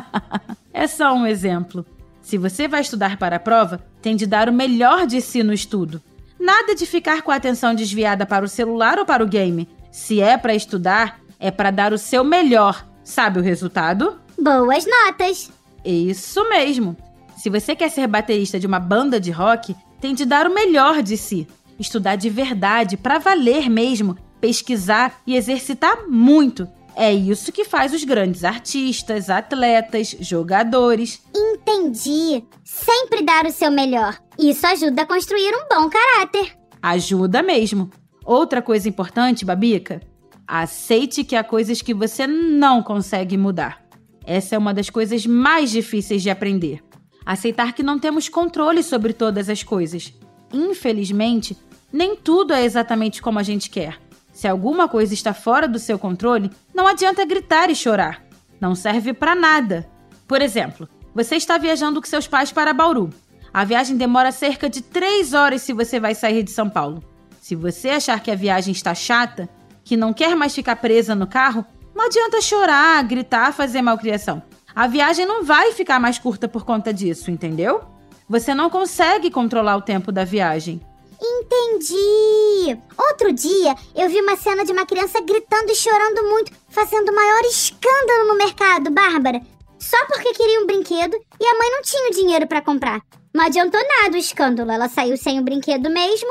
é 0.72 0.86
só 0.86 1.12
um 1.12 1.26
exemplo. 1.26 1.84
Se 2.22 2.38
você 2.38 2.66
vai 2.66 2.80
estudar 2.80 3.18
para 3.18 3.36
a 3.36 3.40
prova, 3.40 3.84
tem 4.00 4.16
de 4.16 4.26
dar 4.26 4.48
o 4.48 4.52
melhor 4.52 5.06
de 5.06 5.20
si 5.20 5.42
no 5.42 5.52
estudo. 5.52 6.00
Nada 6.40 6.74
de 6.74 6.86
ficar 6.86 7.20
com 7.20 7.30
a 7.30 7.36
atenção 7.36 7.74
desviada 7.74 8.24
para 8.24 8.46
o 8.46 8.48
celular 8.48 8.98
ou 8.98 9.04
para 9.04 9.22
o 9.22 9.28
game. 9.28 9.68
Se 9.92 10.22
é 10.22 10.38
para 10.38 10.54
estudar, 10.54 11.20
é 11.38 11.50
para 11.50 11.70
dar 11.70 11.92
o 11.92 11.98
seu 11.98 12.24
melhor. 12.24 12.82
Sabe 13.04 13.38
o 13.38 13.42
resultado? 13.42 14.23
Boas 14.38 14.84
notas. 14.86 15.50
Isso 15.84 16.48
mesmo. 16.48 16.96
Se 17.36 17.50
você 17.50 17.76
quer 17.76 17.90
ser 17.90 18.06
baterista 18.06 18.58
de 18.58 18.66
uma 18.66 18.80
banda 18.80 19.20
de 19.20 19.30
rock, 19.30 19.76
tem 20.00 20.14
de 20.14 20.24
dar 20.24 20.46
o 20.46 20.54
melhor 20.54 21.02
de 21.02 21.16
si. 21.16 21.46
Estudar 21.78 22.16
de 22.16 22.30
verdade, 22.30 22.96
para 22.96 23.18
valer 23.18 23.68
mesmo, 23.68 24.16
pesquisar 24.40 25.20
e 25.26 25.36
exercitar 25.36 26.08
muito. 26.08 26.68
É 26.96 27.12
isso 27.12 27.50
que 27.50 27.64
faz 27.64 27.92
os 27.92 28.04
grandes 28.04 28.44
artistas, 28.44 29.28
atletas, 29.28 30.16
jogadores. 30.20 31.20
Entendi. 31.34 32.44
Sempre 32.62 33.22
dar 33.22 33.44
o 33.46 33.50
seu 33.50 33.70
melhor. 33.70 34.16
Isso 34.38 34.64
ajuda 34.66 35.02
a 35.02 35.06
construir 35.06 35.52
um 35.54 35.68
bom 35.68 35.90
caráter. 35.90 36.56
Ajuda 36.80 37.42
mesmo. 37.42 37.90
Outra 38.24 38.62
coisa 38.62 38.88
importante, 38.88 39.44
Babica, 39.44 40.00
aceite 40.46 41.24
que 41.24 41.34
há 41.34 41.42
coisas 41.42 41.82
que 41.82 41.92
você 41.92 42.26
não 42.26 42.82
consegue 42.82 43.36
mudar. 43.36 43.83
Essa 44.26 44.54
é 44.54 44.58
uma 44.58 44.72
das 44.72 44.88
coisas 44.88 45.26
mais 45.26 45.70
difíceis 45.70 46.22
de 46.22 46.30
aprender. 46.30 46.82
Aceitar 47.24 47.72
que 47.72 47.82
não 47.82 47.98
temos 47.98 48.28
controle 48.28 48.82
sobre 48.82 49.12
todas 49.12 49.48
as 49.48 49.62
coisas. 49.62 50.12
Infelizmente, 50.52 51.56
nem 51.92 52.16
tudo 52.16 52.52
é 52.52 52.64
exatamente 52.64 53.20
como 53.20 53.38
a 53.38 53.42
gente 53.42 53.70
quer. 53.70 53.98
Se 54.32 54.48
alguma 54.48 54.88
coisa 54.88 55.14
está 55.14 55.32
fora 55.32 55.68
do 55.68 55.78
seu 55.78 55.98
controle, 55.98 56.50
não 56.74 56.86
adianta 56.86 57.24
gritar 57.24 57.70
e 57.70 57.74
chorar. 57.74 58.24
Não 58.60 58.74
serve 58.74 59.12
para 59.12 59.34
nada. 59.34 59.88
Por 60.26 60.42
exemplo, 60.42 60.88
você 61.14 61.36
está 61.36 61.56
viajando 61.58 62.00
com 62.00 62.06
seus 62.06 62.26
pais 62.26 62.50
para 62.50 62.72
Bauru. 62.72 63.10
A 63.52 63.64
viagem 63.64 63.96
demora 63.96 64.32
cerca 64.32 64.68
de 64.68 64.82
3 64.82 65.32
horas 65.34 65.62
se 65.62 65.72
você 65.72 66.00
vai 66.00 66.14
sair 66.14 66.42
de 66.42 66.50
São 66.50 66.68
Paulo. 66.68 67.04
Se 67.40 67.54
você 67.54 67.90
achar 67.90 68.20
que 68.20 68.30
a 68.30 68.34
viagem 68.34 68.72
está 68.72 68.94
chata, 68.94 69.48
que 69.84 69.96
não 69.96 70.12
quer 70.12 70.34
mais 70.34 70.54
ficar 70.54 70.76
presa 70.76 71.14
no 71.14 71.26
carro, 71.26 71.64
não 71.94 72.06
adianta 72.06 72.40
chorar, 72.40 73.02
gritar, 73.04 73.52
fazer 73.52 73.80
malcriação. 73.80 74.42
A 74.74 74.86
viagem 74.86 75.24
não 75.24 75.44
vai 75.44 75.72
ficar 75.72 76.00
mais 76.00 76.18
curta 76.18 76.48
por 76.48 76.64
conta 76.64 76.92
disso, 76.92 77.30
entendeu? 77.30 77.82
Você 78.28 78.54
não 78.54 78.68
consegue 78.68 79.30
controlar 79.30 79.76
o 79.76 79.82
tempo 79.82 80.10
da 80.10 80.24
viagem. 80.24 80.80
Entendi! 81.22 82.76
Outro 82.98 83.32
dia 83.32 83.74
eu 83.94 84.08
vi 84.08 84.20
uma 84.20 84.36
cena 84.36 84.64
de 84.64 84.72
uma 84.72 84.84
criança 84.84 85.20
gritando 85.20 85.70
e 85.70 85.76
chorando 85.76 86.24
muito, 86.24 86.52
fazendo 86.68 87.10
o 87.10 87.14
maior 87.14 87.40
escândalo 87.42 88.28
no 88.28 88.36
mercado, 88.36 88.90
Bárbara. 88.90 89.40
Só 89.78 89.96
porque 90.06 90.32
queria 90.32 90.60
um 90.60 90.66
brinquedo 90.66 91.14
e 91.40 91.46
a 91.46 91.58
mãe 91.58 91.70
não 91.70 91.82
tinha 91.82 92.08
o 92.08 92.14
dinheiro 92.14 92.46
para 92.46 92.62
comprar. 92.62 93.00
Não 93.32 93.44
adiantou 93.44 93.80
nada 94.00 94.16
o 94.16 94.20
escândalo, 94.20 94.70
ela 94.70 94.88
saiu 94.88 95.16
sem 95.16 95.38
o 95.38 95.42
brinquedo 95.42 95.90
mesmo. 95.90 96.30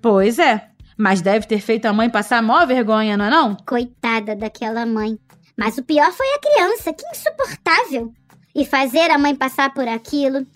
Pois 0.00 0.38
é, 0.38 0.68
mas 1.02 1.20
deve 1.20 1.48
ter 1.48 1.58
feito 1.58 1.86
a 1.86 1.92
mãe 1.92 2.08
passar 2.08 2.40
mó 2.40 2.64
vergonha, 2.64 3.16
não 3.16 3.24
é 3.24 3.30
não? 3.30 3.56
Coitada 3.66 4.36
daquela 4.36 4.86
mãe. 4.86 5.18
Mas 5.58 5.76
o 5.76 5.82
pior 5.82 6.12
foi 6.12 6.26
a 6.28 6.38
criança, 6.38 6.92
que 6.92 7.04
insuportável. 7.04 8.12
E 8.54 8.64
fazer 8.64 9.10
a 9.10 9.18
mãe 9.18 9.34
passar 9.34 9.74
por 9.74 9.88
aquilo. 9.88 10.46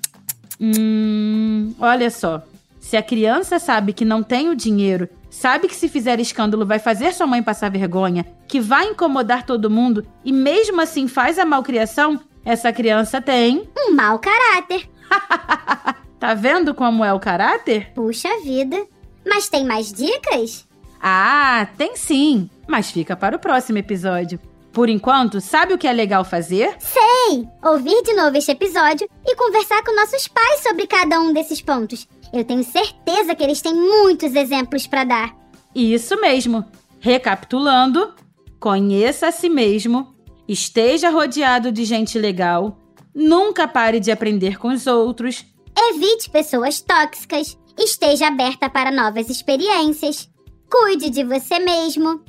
Hum, 0.61 1.74
olha 1.80 2.09
só. 2.12 2.44
Se 2.78 2.96
a 2.96 3.02
criança 3.02 3.59
sabe 3.59 3.92
que 3.92 4.04
não 4.04 4.22
tem 4.22 4.48
o 4.48 4.54
dinheiro, 4.54 5.09
sabe 5.28 5.66
que 5.66 5.74
se 5.74 5.88
fizer 5.88 6.20
escândalo 6.20 6.64
vai 6.64 6.78
fazer 6.78 7.12
sua 7.12 7.26
mãe 7.26 7.42
passar 7.42 7.68
vergonha, 7.68 8.24
que 8.46 8.61
vai 8.61 8.87
incomodar 8.90 9.44
todo 9.44 9.68
mundo 9.68 10.06
e 10.24 10.30
mesmo 10.30 10.80
assim 10.80 11.09
faz 11.09 11.40
a 11.40 11.44
malcriação, 11.44 12.20
essa 12.44 12.72
criança 12.72 13.20
tem 13.20 13.68
um 13.76 13.96
mau 13.96 14.20
caráter. 14.20 14.88
tá 16.20 16.35
vendo 16.35 16.72
como 16.72 17.04
é 17.04 17.12
o 17.12 17.18
caráter? 17.18 17.90
Puxa 17.96 18.28
vida. 18.44 18.87
Mas 19.27 19.49
tem 19.49 19.65
mais 19.65 19.93
dicas? 19.93 20.67
Ah, 21.03 21.69
tem 21.77 21.97
sim, 21.97 22.49
mas 22.67 22.91
fica 22.91 23.17
para 23.17 23.37
o 23.37 23.41
próximo 23.41 23.79
episódio. 23.79 24.39
Por 24.73 24.89
enquanto, 24.89 25.41
sabe 25.41 25.73
o 25.73 25.79
que 25.79 25.89
é 25.89 25.93
legal 25.93 26.25
fazer? 26.25 26.77
Sei! 26.79 27.49
Ouvir 27.65 28.03
de 28.03 28.12
novo 28.12 28.37
este 28.37 28.53
episódio 28.53 29.09
e 29.27 29.35
conversar 29.35 29.83
com 29.83 29.97
nossos 29.97 30.29
pais 30.29 30.62
sobre 30.62 30.87
cada 30.87 31.19
um 31.19 31.33
desses 31.33 31.61
pontos. 31.61 32.07
Eu 32.33 32.45
tenho 32.45 32.62
certeza 32.62 33.35
que 33.35 33.43
eles 33.43 33.61
têm 33.62 33.75
muitos 33.75 34.35
exemplos 34.35 34.87
para 34.87 35.05
dar. 35.05 35.37
Isso 35.75 36.21
mesmo. 36.21 36.65
Recapitulando, 37.01 38.15
conheça 38.61 39.29
a 39.29 39.33
si 39.33 39.49
mesmo, 39.49 40.15
esteja 40.47 41.11
rodeado 41.11 41.73
de 41.73 41.85
gente 41.85 42.19
legal, 42.19 42.79
nunca 43.15 43.67
pare 43.67 44.01
de 44.01 44.11
aprender 44.11 44.59
com 44.59 44.69
os 44.69 44.87
outros, 44.87 45.45
evite 45.91 46.29
pessoas 46.29 46.81
tóxicas, 46.81 47.57
esteja 47.79 48.29
aberta 48.29 48.69
para 48.69 48.91
novas 48.91 49.29
experiências, 49.29 50.29
cuide 50.71 51.11
de 51.11 51.25
você 51.25 51.59
mesmo, 51.59 52.21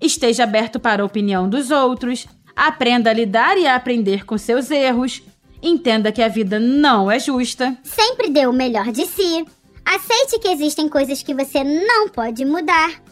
esteja 0.00 0.44
aberto 0.44 0.78
para 0.78 1.02
a 1.02 1.06
opinião 1.06 1.48
dos 1.48 1.70
outros, 1.70 2.26
aprenda 2.54 3.10
a 3.10 3.12
lidar 3.12 3.56
e 3.58 3.66
a 3.66 3.76
aprender 3.76 4.24
com 4.24 4.36
seus 4.36 4.70
erros, 4.70 5.22
entenda 5.62 6.12
que 6.12 6.22
a 6.22 6.28
vida 6.28 6.58
não 6.58 7.10
é 7.10 7.18
justa, 7.18 7.76
sempre 7.82 8.30
dê 8.30 8.46
o 8.46 8.52
melhor 8.52 8.90
de 8.92 9.06
si, 9.06 9.44
aceite 9.84 10.38
que 10.38 10.48
existem 10.48 10.88
coisas 10.88 11.22
que 11.22 11.34
você 11.34 11.62
não 11.62 12.08
pode 12.08 12.44
mudar. 12.44 13.02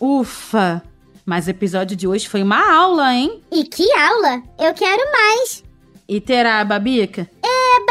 Ufa! 0.00 0.82
Mas 1.26 1.46
o 1.46 1.50
episódio 1.50 1.96
de 1.96 2.06
hoje 2.06 2.28
foi 2.28 2.42
uma 2.42 2.70
aula, 2.70 3.14
hein? 3.14 3.42
E 3.50 3.64
que 3.64 3.90
aula? 3.94 4.42
Eu 4.58 4.74
quero 4.74 5.02
mais! 5.10 5.64
E 6.06 6.20
terá, 6.20 6.62
Babica? 6.62 7.30
Não 7.42 7.86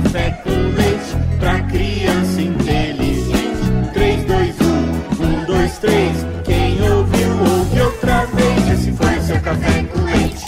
café 0.02 0.30
com 0.44 0.50
leite 0.50 1.16
pra 1.38 1.60
criança 1.62 2.42
inteligente. 2.42 3.92
3, 3.92 4.24
2, 4.24 4.56
1, 4.60 5.42
1, 5.42 5.44
2, 5.44 5.78
3. 5.78 6.26
Quem 6.44 6.90
ouviu, 6.90 7.30
ouve 7.40 7.80
outra 7.80 8.26
vez. 8.26 8.70
Esse 8.70 8.92
foi 8.92 9.20
seu 9.20 9.40
café 9.40 9.82
com 9.84 10.00
leite. 10.04 10.44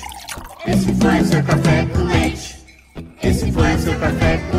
Esse 0.66 0.94
foi 0.94 1.24
seu 1.24 1.42
café 1.42 1.86
com 1.86 2.02
leite. 2.04 2.56
Esse 3.22 3.52
foi 3.52 3.78
seu 3.78 3.98
café 3.98 4.36
com 4.36 4.44
leite. 4.46 4.49